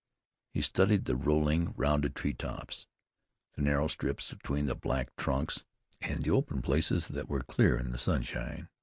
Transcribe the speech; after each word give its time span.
He 0.49 0.61
studied 0.61 1.05
the 1.05 1.15
rolling, 1.15 1.75
rounded 1.77 2.15
tree 2.15 2.33
tops, 2.33 2.87
the 3.53 3.61
narrow 3.61 3.85
strips 3.85 4.33
between 4.33 4.65
the 4.65 4.73
black 4.73 5.15
trunks, 5.15 5.63
and 6.01 6.23
the 6.23 6.31
open 6.31 6.63
places 6.63 7.09
that 7.09 7.29
were 7.29 7.41
clear 7.43 7.77
in 7.77 7.91
the 7.91 7.99
sunshine. 7.99 8.67